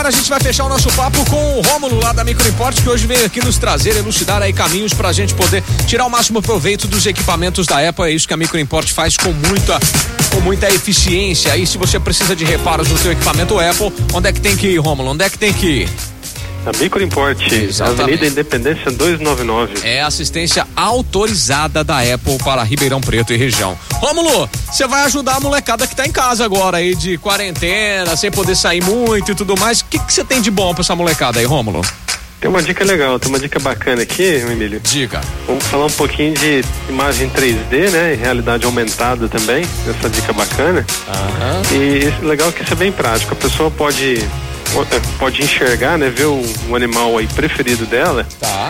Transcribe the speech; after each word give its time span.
agora 0.00 0.08
a 0.08 0.18
gente 0.18 0.30
vai 0.30 0.40
fechar 0.40 0.64
o 0.64 0.68
nosso 0.70 0.90
papo 0.92 1.22
com 1.28 1.58
o 1.58 1.60
Rômulo 1.60 2.00
lá 2.00 2.10
da 2.14 2.24
Microimport, 2.24 2.80
que 2.80 2.88
hoje 2.88 3.06
veio 3.06 3.26
aqui 3.26 3.44
nos 3.44 3.58
trazer, 3.58 3.94
elucidar 3.94 4.40
aí 4.40 4.50
caminhos 4.50 4.94
pra 4.94 5.12
gente 5.12 5.34
poder 5.34 5.62
tirar 5.86 6.06
o 6.06 6.08
máximo 6.08 6.40
proveito 6.40 6.88
dos 6.88 7.04
equipamentos 7.04 7.66
da 7.66 7.86
Apple. 7.86 8.06
É 8.06 8.10
isso 8.10 8.26
que 8.26 8.32
a 8.32 8.36
Microimport 8.36 8.90
faz 8.90 9.18
com 9.18 9.30
muita 9.30 9.78
com 10.32 10.40
muita 10.40 10.70
eficiência. 10.70 11.54
E 11.54 11.66
se 11.66 11.76
você 11.76 12.00
precisa 12.00 12.34
de 12.34 12.46
reparos 12.46 12.88
no 12.88 12.96
seu 12.96 13.12
equipamento 13.12 13.60
Apple, 13.60 13.92
onde 14.14 14.26
é 14.26 14.32
que 14.32 14.40
tem 14.40 14.56
que 14.56 14.68
ir, 14.68 14.78
Rômulo? 14.78 15.10
Onde 15.10 15.22
é 15.22 15.28
que 15.28 15.36
tem 15.36 15.52
que 15.52 15.66
ir? 15.66 15.90
A 16.66 16.76
Microimport, 16.76 17.40
Avenida 17.80 18.26
Independência 18.26 18.90
299. 18.90 19.80
É 19.82 20.02
assistência 20.02 20.66
autorizada 20.76 21.82
da 21.82 22.00
Apple 22.00 22.36
para 22.44 22.62
Ribeirão 22.62 23.00
Preto 23.00 23.32
e 23.32 23.36
região. 23.36 23.78
Rômulo, 23.94 24.48
você 24.70 24.86
vai 24.86 25.04
ajudar 25.04 25.36
a 25.36 25.40
molecada 25.40 25.86
que 25.86 25.96
tá 25.96 26.06
em 26.06 26.12
casa 26.12 26.44
agora 26.44 26.76
aí 26.76 26.94
de 26.94 27.16
quarentena, 27.16 28.14
sem 28.14 28.30
poder 28.30 28.54
sair 28.54 28.82
muito 28.82 29.32
e 29.32 29.34
tudo 29.34 29.58
mais. 29.58 29.80
O 29.80 29.84
que 29.86 29.98
você 29.98 30.22
tem 30.22 30.42
de 30.42 30.50
bom 30.50 30.74
pra 30.74 30.82
essa 30.82 30.94
molecada 30.94 31.40
aí, 31.40 31.46
Rômulo? 31.46 31.80
Tem 32.38 32.48
uma 32.48 32.62
dica 32.62 32.84
legal, 32.84 33.18
tem 33.18 33.28
uma 33.28 33.38
dica 33.38 33.58
bacana 33.58 34.02
aqui, 34.02 34.22
Emílio. 34.22 34.80
Diga. 34.80 35.20
Vamos 35.46 35.64
falar 35.66 35.86
um 35.86 35.90
pouquinho 35.90 36.34
de 36.34 36.64
imagem 36.88 37.28
3D, 37.30 37.90
né? 37.90 38.14
E 38.14 38.16
realidade 38.16 38.64
aumentada 38.64 39.28
também, 39.28 39.64
essa 39.88 40.08
dica 40.08 40.32
bacana. 40.32 40.86
Aham. 41.08 41.62
E 41.72 42.24
legal 42.24 42.50
que 42.52 42.62
isso 42.62 42.72
é 42.72 42.76
bem 42.76 42.92
prático. 42.92 43.32
A 43.32 43.36
pessoa 43.36 43.70
pode 43.70 44.26
pode 45.18 45.42
enxergar, 45.42 45.98
né, 45.98 46.08
ver 46.08 46.26
o, 46.26 46.42
o 46.68 46.76
animal 46.76 47.18
aí 47.18 47.26
preferido 47.26 47.86
dela. 47.86 48.26
Tá. 48.38 48.68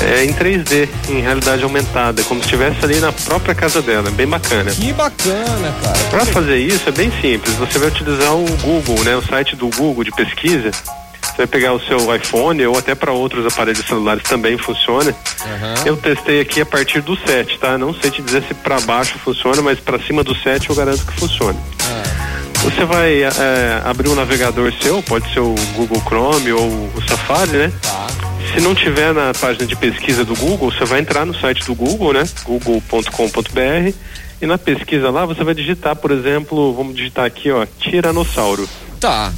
É, 0.00 0.24
em 0.24 0.32
3D, 0.32 0.88
em 1.10 1.20
realidade 1.20 1.62
aumentada, 1.62 2.22
como 2.24 2.40
se 2.40 2.46
estivesse 2.46 2.82
ali 2.84 2.98
na 2.98 3.12
própria 3.12 3.54
casa 3.54 3.82
dela, 3.82 4.10
bem 4.10 4.26
bacana. 4.26 4.70
Que 4.70 4.92
bacana, 4.92 5.74
cara. 5.82 5.98
Para 6.10 6.24
fazer 6.24 6.56
isso 6.56 6.88
é 6.88 6.92
bem 6.92 7.12
simples. 7.20 7.54
Você 7.56 7.78
vai 7.78 7.88
utilizar 7.88 8.34
o 8.34 8.44
Google, 8.62 9.04
né, 9.04 9.14
o 9.14 9.22
site 9.22 9.54
do 9.54 9.68
Google 9.68 10.02
de 10.02 10.10
pesquisa. 10.12 10.70
Você 10.70 11.36
vai 11.38 11.46
pegar 11.46 11.72
o 11.72 11.80
seu 11.80 12.14
iPhone 12.14 12.66
ou 12.66 12.76
até 12.76 12.94
para 12.94 13.12
outros 13.12 13.46
aparelhos 13.46 13.86
celulares 13.86 14.22
também 14.24 14.58
funciona. 14.58 15.10
Uhum. 15.10 15.86
Eu 15.86 15.96
testei 15.96 16.40
aqui 16.40 16.60
a 16.60 16.66
partir 16.66 17.00
do 17.00 17.16
7, 17.16 17.58
tá? 17.58 17.78
Não 17.78 17.94
sei 17.94 18.10
te 18.10 18.20
dizer 18.20 18.42
se 18.42 18.54
para 18.54 18.80
baixo 18.80 19.18
funciona, 19.18 19.62
mas 19.62 19.78
para 19.78 19.98
cima 20.00 20.24
do 20.24 20.34
7 20.34 20.68
eu 20.68 20.76
garanto 20.76 21.06
que 21.06 21.12
funciona. 21.12 21.58
Ah. 21.84 22.01
Você 22.62 22.84
vai 22.84 23.22
é, 23.24 23.82
abrir 23.84 24.08
um 24.08 24.14
navegador 24.14 24.72
seu, 24.80 25.02
pode 25.02 25.32
ser 25.32 25.40
o 25.40 25.54
Google 25.74 26.00
Chrome 26.06 26.52
ou 26.52 26.68
o 26.94 27.02
Safari, 27.08 27.50
né? 27.50 27.72
Tá. 27.82 28.06
Se 28.54 28.60
não 28.60 28.72
tiver 28.72 29.12
na 29.12 29.32
página 29.34 29.66
de 29.66 29.74
pesquisa 29.74 30.24
do 30.24 30.36
Google, 30.36 30.70
você 30.70 30.84
vai 30.84 31.00
entrar 31.00 31.26
no 31.26 31.34
site 31.34 31.64
do 31.64 31.74
Google, 31.74 32.12
né? 32.12 32.22
google.com.br 32.44 33.94
e 34.40 34.46
na 34.46 34.58
pesquisa 34.58 35.10
lá 35.10 35.26
você 35.26 35.42
vai 35.42 35.54
digitar, 35.54 35.96
por 35.96 36.12
exemplo, 36.12 36.72
vamos 36.72 36.94
digitar 36.94 37.24
aqui, 37.24 37.50
ó, 37.50 37.66
tiranossauro. 37.80 38.68
Tá. 39.00 39.32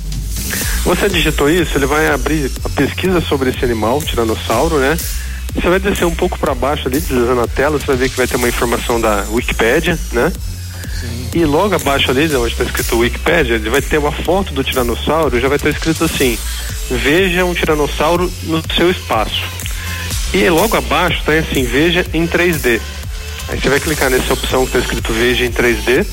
Você 0.85 1.09
digitou 1.09 1.49
isso, 1.49 1.79
ele 1.79 1.87
vai 1.87 2.09
abrir 2.09 2.51
a 2.63 2.69
pesquisa 2.69 3.23
sobre 3.23 3.51
esse 3.51 3.65
animal, 3.65 4.03
tiranossauro, 4.03 4.79
né? 4.79 4.99
Você 5.55 5.69
vai 5.69 5.79
descer 5.79 6.05
um 6.05 6.15
pouco 6.15 6.39
para 6.39 6.55
baixo 6.55 6.89
ali, 6.89 7.01
deslizando 7.01 7.41
a 7.41 7.47
tela, 7.47 7.79
você 7.79 7.87
vai 7.87 7.97
ver 7.97 8.11
que 8.11 8.17
vai 8.17 8.27
ter 8.27 8.37
uma 8.37 8.49
informação 8.49 9.01
da 9.01 9.25
Wikipédia, 9.31 9.99
né? 10.13 10.31
E 11.35 11.45
logo 11.45 11.75
abaixo 11.75 12.11
ali, 12.11 12.25
onde 12.37 12.53
está 12.53 12.65
escrito 12.65 12.99
Wikipedia, 12.99 13.57
ele 13.57 13.71
vai 13.71 13.83
ter 13.83 13.99
uma 13.99 14.13
foto 14.13 14.53
do 14.53 14.63
tiranossauro, 14.63 15.41
já 15.41 15.49
vai 15.49 15.57
estar 15.57 15.71
escrito 15.71 16.05
assim: 16.05 16.39
Veja 16.91 17.45
um 17.45 17.55
tiranossauro 17.55 18.31
no 18.45 18.63
seu 18.75 18.91
espaço. 18.91 19.43
E 20.33 20.49
logo 20.49 20.77
abaixo 20.77 21.19
está 21.19 21.33
assim: 21.33 21.65
Veja 21.65 22.07
em 22.13 22.27
3D. 22.27 22.81
Aí 23.49 23.61
você 23.61 23.69
vai 23.69 23.81
clicar 23.81 24.11
nessa 24.11 24.33
opção 24.33 24.61
que 24.65 24.77
está 24.77 24.79
escrito 24.79 25.13
Veja 25.13 25.45
em 25.45 25.51
3D. 25.51 26.07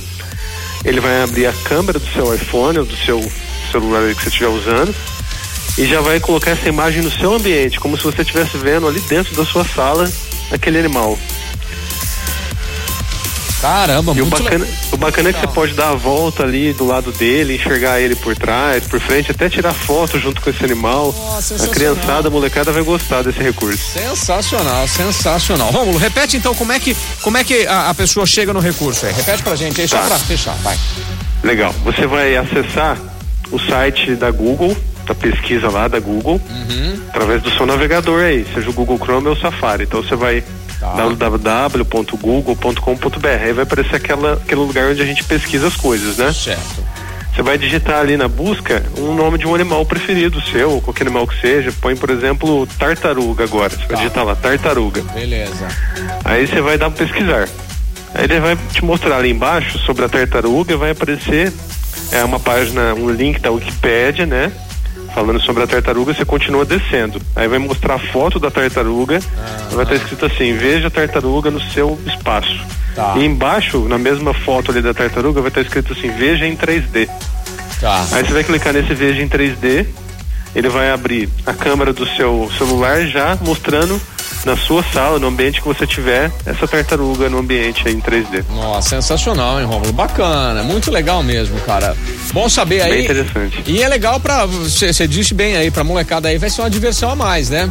Ele 0.84 1.00
vai 1.00 1.22
abrir 1.22 1.46
a 1.46 1.54
câmera 1.64 2.00
do 2.00 2.08
seu 2.08 2.34
iPhone 2.34 2.80
ou 2.80 2.86
do 2.86 2.98
seu 2.98 3.22
celular 3.72 4.14
que 4.16 4.24
você 4.24 4.30
estiver 4.30 4.50
usando 4.50 4.94
e 5.78 5.86
já 5.86 6.02
vai 6.02 6.20
colocar 6.20 6.52
essa 6.52 6.68
imagem 6.68 7.02
no 7.02 7.12
seu 7.12 7.34
ambiente, 7.34 7.80
como 7.80 7.98
se 7.98 8.04
você 8.04 8.22
estivesse 8.22 8.58
vendo 8.58 8.88
ali 8.88 9.00
dentro 9.02 9.36
da 9.36 9.46
sua 9.46 9.64
sala 9.64 10.12
aquele 10.52 10.80
animal. 10.80 11.18
Caramba, 13.62 14.14
E 14.16 14.22
o 14.22 14.26
muito 14.26 14.44
bacana, 14.44 14.66
le- 14.66 14.72
o 14.92 14.98
bacana 14.98 15.30
é 15.30 15.34
que 15.34 15.40
você 15.40 15.48
pode 15.48 15.74
dar 15.74 15.90
a 15.90 15.96
volta 15.96 16.44
ali 16.44 16.74
do 16.74 16.86
lado 16.86 17.12
dele, 17.12 17.56
enxergar 17.56 18.00
ele 18.02 18.16
por 18.16 18.36
trás, 18.36 18.86
por 18.88 19.00
frente, 19.00 19.30
até 19.32 19.50
tirar 19.50 19.74
foto 19.74 20.20
junto 20.20 20.42
com 20.42 20.50
esse 20.50 20.64
animal. 20.66 21.14
Nossa, 21.16 21.64
a 21.64 21.68
criançada, 21.68 22.28
a 22.28 22.32
molecada 22.32 22.72
vai 22.72 22.82
gostar 22.84 23.22
desse 23.22 23.40
recurso. 23.40 23.78
Sensacional, 23.94 24.88
sensacional. 24.88 25.70
Rômulo, 25.72 25.98
repete 25.98 26.38
então 26.38 26.54
como 26.56 26.72
é 26.72 26.80
que, 26.80 26.96
como 27.22 27.38
é 27.38 27.44
que 27.44 27.68
a, 27.68 27.90
a 27.90 27.94
pessoa 27.94 28.26
chega 28.26 28.52
no 28.52 28.60
recurso 28.60 29.06
aí. 29.06 29.14
Repete 29.14 29.44
pra 29.44 29.56
gente 29.56 29.80
aí, 29.80 29.88
só 29.88 29.98
Tá. 30.00 30.08
pra 30.08 30.18
fechar, 30.18 30.56
vai. 30.64 30.78
Legal. 31.44 31.74
Você 31.84 32.08
vai 32.08 32.36
acessar 32.36 32.98
o 33.52 33.60
site 33.60 34.16
da 34.16 34.32
Google, 34.32 34.76
da 35.06 35.14
pesquisa 35.16 35.70
lá 35.70 35.88
da 35.88 36.00
Google, 36.00 36.42
Uhum. 36.50 37.00
através 37.10 37.42
do 37.42 37.52
seu 37.52 37.66
navegador 37.66 38.22
aí, 38.24 38.46
seja 38.54 38.70
o 38.70 38.74
Google 38.74 38.98
Chrome 38.98 39.28
ou 39.28 39.34
o 39.34 39.40
Safari. 39.40 39.84
Então 39.84 40.02
você 40.04 40.16
vai 40.16 40.44
Tá. 40.82 40.94
www.google.com.br. 40.94 43.28
Aí 43.44 43.54
vai 43.54 43.64
aparecer 43.64 43.96
aquela, 43.98 44.34
aquele 44.34 44.62
lugar 44.62 44.90
onde 44.90 45.00
a 45.02 45.06
gente 45.06 45.24
pesquisa 45.24 45.68
as 45.68 45.76
coisas, 45.76 46.18
né? 46.18 46.34
Certo. 46.34 46.84
Você 47.34 47.42
vai 47.44 47.58
digitar 47.58 48.00
ali 48.00 48.18
na 48.18 48.28
busca 48.28 48.84
um 48.98 49.14
nome 49.16 49.38
de 49.38 49.46
um 49.48 49.54
animal 49.56 49.86
preferido 49.86 50.42
seu, 50.42 50.72
ou 50.72 50.82
qualquer 50.82 51.04
animal 51.04 51.28
que 51.28 51.40
seja. 51.40 51.72
Põe, 51.80 51.96
por 51.96 52.10
exemplo, 52.10 52.68
tartaruga 52.80 53.44
agora. 53.44 53.70
Você 53.70 53.78
Tá. 53.78 53.86
vai 53.90 53.98
digitar 53.98 54.26
lá, 54.26 54.36
tartaruga. 54.36 55.02
Beleza. 55.14 55.68
Aí 56.26 56.48
você 56.48 56.60
vai 56.62 56.78
dar 56.80 56.88
um 56.88 56.92
pesquisar. 56.92 57.48
Aí 58.16 58.24
ele 58.26 58.40
vai 58.40 58.58
te 58.74 58.84
mostrar 58.84 59.18
ali 59.18 59.30
embaixo 59.30 59.78
sobre 59.80 60.04
a 60.04 60.10
tartaruga, 60.10 60.76
vai 60.76 60.90
aparecer 60.92 61.54
é 62.12 62.24
uma 62.26 62.40
página, 62.40 62.94
um 62.96 63.10
link 63.10 63.40
da 63.40 63.52
Wikipédia, 63.52 64.26
né? 64.26 64.52
Falando 65.14 65.42
sobre 65.42 65.64
a 65.64 65.68
tartaruga, 65.68 66.14
você 66.14 66.24
continua 66.24 66.64
descendo. 66.64 67.22
Aí 67.36 67.48
vai 67.48 67.60
mostrar 67.60 67.96
a 67.96 68.00
foto 68.00 68.40
da 68.40 68.50
tartaruga, 68.50 69.20
vai 69.72 69.84
estar 69.84 69.96
escrito 69.96 70.26
assim: 70.26 70.54
veja 70.54 70.88
a 70.88 70.92
tartaruga 70.92 71.52
no 71.52 71.60
seu 71.60 72.00
espaço. 72.06 72.66
Tá. 72.96 73.16
E 73.18 73.26
embaixo, 73.26 73.80
na 73.88 73.98
mesma 73.98 74.34
foto 74.34 74.72
ali 74.72 74.82
da 74.82 74.94
tartaruga, 74.94 75.42
vai 75.42 75.50
estar 75.50 75.62
escrito 75.62 75.94
assim: 75.94 76.10
veja 76.12 76.46
em 76.46 76.56
3D. 76.56 77.10
Tá. 77.80 78.06
Aí 78.12 78.24
você 78.24 78.34
vai 78.34 78.44
clicar 78.44 78.74
nesse 78.74 78.94
veja 78.94 79.22
em 79.22 79.28
3D, 79.28 79.86
ele 80.56 80.70
vai 80.70 80.92
abrir 80.92 81.30
a 81.46 81.54
câmera 81.54 81.92
do 81.92 82.06
seu 82.16 82.50
celular 82.58 83.06
já 83.08 83.38
mostrando 83.42 84.00
na 84.46 84.58
sua 84.58 84.84
sala, 84.84 85.20
no 85.20 85.28
ambiente 85.28 85.62
que 85.62 85.68
você 85.68 85.86
tiver, 85.86 86.32
essa 86.46 86.68
tartaruga 86.68 87.30
no 87.30 87.40
ambiente 87.40 87.88
aí 87.88 87.94
em 87.94 88.00
3D. 88.00 88.44
Nossa, 88.54 88.90
sensacional, 88.90 89.60
hein, 89.60 89.66
Rômulo? 89.66 89.94
Bacana, 89.94 90.64
muito 90.64 90.92
legal 90.92 91.24
mesmo, 91.24 91.60
cara. 91.62 91.96
Bom 92.34 92.50
saber 92.50 92.82
aí. 92.82 92.92
Bem 92.92 93.04
interessante. 93.04 93.64
E 93.68 93.82
é 93.82 93.88
legal 93.88 94.20
pra. 94.20 94.46
Você 94.46 95.08
disse 95.08 95.34
bem 95.34 95.58
aí, 95.58 95.70
pra 95.70 95.84
molecada 95.84 96.30
aí, 96.30 96.38
vai 96.38 96.50
ser 96.50 96.62
uma 96.62 96.70
diversão 96.70 97.12
a 97.12 97.16
mais, 97.16 97.50
né? 97.50 97.70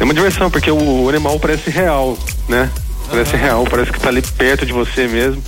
É 0.00 0.04
uma 0.04 0.14
diversão, 0.14 0.50
porque 0.50 0.70
o 0.70 1.08
animal 1.08 1.38
parece 1.38 1.70
real, 1.70 2.18
né? 2.48 2.68
Parece 3.08 3.36
real, 3.36 3.64
parece 3.68 3.92
que 3.92 4.00
tá 4.00 4.08
ali 4.08 4.22
perto 4.22 4.64
de 4.64 4.72
você 4.72 5.06
mesmo. 5.06 5.42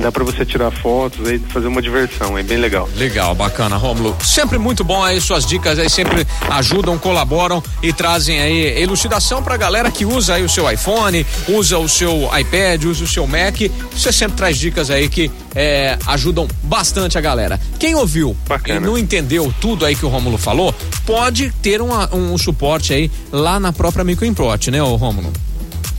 Dá 0.00 0.10
pra 0.10 0.24
você 0.24 0.46
tirar 0.46 0.70
fotos 0.70 1.28
aí, 1.28 1.38
fazer 1.38 1.66
uma 1.66 1.82
diversão, 1.82 2.36
é 2.38 2.42
bem 2.42 2.56
legal. 2.56 2.88
Legal, 2.96 3.34
bacana, 3.34 3.76
Rômulo. 3.76 4.16
Sempre 4.24 4.56
muito 4.56 4.82
bom 4.82 5.02
aí, 5.04 5.20
suas 5.20 5.44
dicas 5.44 5.78
aí 5.78 5.90
sempre 5.90 6.26
ajudam, 6.48 6.96
colaboram 6.98 7.62
e 7.82 7.92
trazem 7.92 8.40
aí 8.40 8.80
elucidação 8.82 9.42
pra 9.42 9.58
galera 9.58 9.90
que 9.90 10.06
usa 10.06 10.34
aí 10.34 10.42
o 10.44 10.48
seu 10.48 10.70
iPhone, 10.70 11.26
usa 11.48 11.78
o 11.78 11.86
seu 11.88 12.30
iPad, 12.38 12.84
usa 12.84 13.04
o 13.04 13.06
seu 13.06 13.26
Mac. 13.26 13.56
Você 13.92 14.10
sempre 14.10 14.38
traz 14.38 14.56
dicas 14.56 14.88
aí 14.90 15.06
que 15.08 15.30
é, 15.54 15.98
ajudam 16.06 16.48
bastante 16.62 17.18
a 17.18 17.20
galera. 17.20 17.60
Quem 17.78 17.94
ouviu 17.94 18.34
Bacana. 18.48 18.78
e 18.78 18.80
não 18.80 18.96
entendeu 18.96 19.52
tudo 19.60 19.84
aí 19.84 19.94
que 19.94 20.06
o 20.06 20.08
Rômulo 20.08 20.38
falou, 20.38 20.74
pode 21.04 21.50
ter 21.60 21.82
uma- 21.82 22.08
um 22.14 22.38
suporte 22.38 22.94
aí 22.94 23.10
lá 23.30 23.60
na 23.60 23.72
própria 23.72 24.02
Microimport, 24.04 24.68
né, 24.68 24.82
ô 24.82 24.96
Rômulo? 24.96 25.30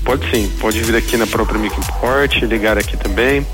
Pode 0.04 0.30
sim, 0.32 0.52
pode 0.60 0.82
vir 0.82 0.96
aqui 0.96 1.16
na 1.16 1.28
própria 1.28 1.60
Microimport, 1.60 2.42
ligar 2.42 2.78
aqui 2.78 2.98
também. 2.98 3.46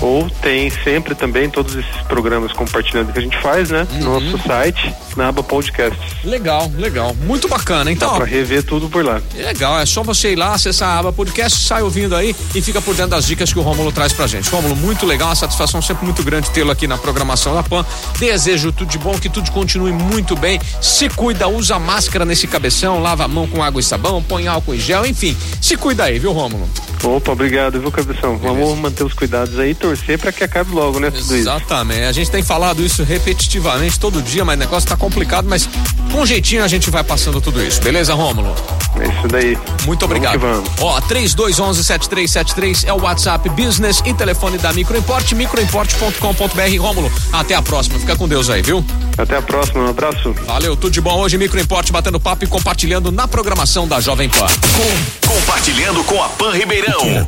Ou 0.00 0.28
tem 0.42 0.70
sempre 0.82 1.14
também 1.14 1.48
todos 1.48 1.74
esses 1.74 1.96
programas 2.08 2.52
compartilhando 2.52 3.12
que 3.12 3.18
a 3.18 3.22
gente 3.22 3.40
faz, 3.40 3.70
né? 3.70 3.86
No 4.00 4.20
nosso 4.20 4.46
site, 4.46 4.92
na 5.16 5.28
aba 5.28 5.42
podcasts. 5.42 6.00
Legal, 6.24 6.70
legal. 6.76 7.14
Muito 7.14 7.48
bacana. 7.48 7.90
Então, 7.92 8.10
Dá 8.10 8.16
pra 8.16 8.24
rever 8.24 8.62
tudo 8.64 8.88
por 8.88 9.04
lá. 9.04 9.20
Legal, 9.34 9.78
é 9.78 9.86
só 9.86 10.02
você 10.02 10.32
ir 10.32 10.36
lá, 10.36 10.54
acessar 10.54 10.88
a 10.90 10.98
aba 10.98 11.12
podcast, 11.12 11.60
sai 11.64 11.82
ouvindo 11.82 12.16
aí 12.16 12.34
e 12.54 12.60
fica 12.60 12.82
por 12.82 12.94
dentro 12.94 13.12
das 13.12 13.26
dicas 13.26 13.52
que 13.52 13.58
o 13.58 13.62
Rômulo 13.62 13.92
traz 13.92 14.12
pra 14.12 14.26
gente. 14.26 14.50
Rômulo, 14.50 14.74
muito 14.76 15.06
legal, 15.06 15.28
uma 15.28 15.34
satisfação 15.36 15.80
sempre 15.80 16.04
muito 16.04 16.22
grande 16.22 16.50
tê-lo 16.50 16.70
aqui 16.70 16.86
na 16.86 16.98
programação 16.98 17.54
da 17.54 17.62
PAN. 17.62 17.84
Desejo 18.18 18.72
tudo 18.72 18.90
de 18.90 18.98
bom, 18.98 19.18
que 19.18 19.28
tudo 19.28 19.50
continue 19.52 19.92
muito 19.92 20.36
bem. 20.36 20.60
Se 20.80 21.08
cuida, 21.08 21.46
usa 21.48 21.78
máscara 21.78 22.24
nesse 22.24 22.46
cabeção, 22.46 23.00
lava 23.00 23.24
a 23.24 23.28
mão 23.28 23.46
com 23.46 23.62
água 23.62 23.80
e 23.80 23.84
sabão, 23.84 24.22
põe 24.22 24.46
álcool 24.46 24.74
em 24.74 24.80
gel, 24.80 25.06
enfim. 25.06 25.36
Se 25.60 25.76
cuida 25.84 26.04
aí, 26.04 26.18
viu, 26.18 26.32
Rômulo? 26.32 26.66
Opa, 27.02 27.32
obrigado, 27.32 27.78
viu, 27.78 27.92
Cabeção? 27.92 28.38
Beleza. 28.38 28.58
Vamos 28.58 28.78
manter 28.78 29.04
os 29.04 29.12
cuidados 29.12 29.58
aí 29.58 29.72
e 29.72 29.74
torcer 29.74 30.18
para 30.18 30.32
que 30.32 30.42
acabe 30.42 30.72
logo, 30.72 30.98
né? 30.98 31.10
Tudo 31.10 31.36
Exatamente. 31.36 32.00
Isso. 32.00 32.08
A 32.08 32.12
gente 32.12 32.30
tem 32.30 32.42
falado 32.42 32.82
isso 32.82 33.04
repetitivamente 33.04 34.00
todo 34.00 34.22
dia, 34.22 34.46
mas 34.46 34.56
o 34.56 34.60
negócio 34.60 34.88
tá 34.88 34.96
complicado, 34.96 35.46
mas 35.46 35.68
com 36.10 36.24
jeitinho 36.24 36.64
a 36.64 36.68
gente 36.68 36.90
vai 36.90 37.04
passando 37.04 37.38
tudo 37.38 37.62
isso. 37.62 37.82
Beleza, 37.82 38.14
Rômulo? 38.14 38.54
É 39.00 39.06
isso 39.06 39.28
daí. 39.28 39.58
Muito 39.84 40.04
obrigado. 40.04 40.38
Vamos 40.38 40.68
Ó, 40.80 41.00
3211-7373 41.02 42.86
é 42.86 42.92
o 42.92 43.02
WhatsApp 43.02 43.48
Business 43.50 44.02
e 44.04 44.14
telefone 44.14 44.58
da 44.58 44.72
Microimport, 44.72 45.32
microimport.com.br. 45.32 46.78
Rômulo, 46.80 47.12
até 47.32 47.54
a 47.54 47.62
próxima. 47.62 47.98
Fica 47.98 48.16
com 48.16 48.28
Deus 48.28 48.48
aí, 48.50 48.62
viu? 48.62 48.84
Até 49.18 49.36
a 49.36 49.42
próxima. 49.42 49.84
Um 49.84 49.88
abraço. 49.88 50.32
Valeu, 50.46 50.76
tudo 50.76 50.92
de 50.92 51.00
bom. 51.00 51.18
Hoje 51.20 51.38
Microimport 51.38 51.90
batendo 51.90 52.20
papo 52.20 52.44
e 52.44 52.46
compartilhando 52.46 53.10
na 53.10 53.26
programação 53.28 53.86
da 53.86 54.00
Jovem 54.00 54.28
Pan. 54.28 54.46
Com, 54.46 55.34
compartilhando 55.34 56.02
com 56.04 56.22
a 56.22 56.28
Pan 56.28 56.52
Ribeirão. 56.52 57.22